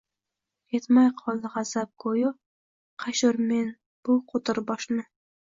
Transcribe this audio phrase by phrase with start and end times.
[0.77, 2.31] Yemay qoldi g‘azal goʻyo,
[3.05, 3.71] qashurmen
[4.09, 5.07] bu qo‘tir boshni